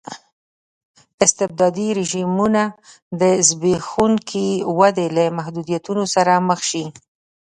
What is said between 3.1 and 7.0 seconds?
د زبېښونکې ودې له محدودیتونو سره مخ شي.